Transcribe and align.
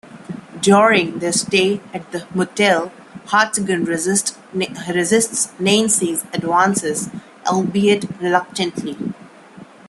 During 0.61 1.19
their 1.19 1.31
stay 1.31 1.79
at 1.93 2.11
the 2.11 2.25
motel, 2.33 2.91
Hartigan 3.27 3.85
resists 3.85 4.35
Nancy's 5.59 6.23
advances, 6.33 7.09
albeit 7.45 8.05
reluctantly. 8.19 8.97